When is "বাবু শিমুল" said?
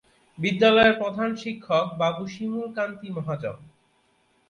2.01-2.67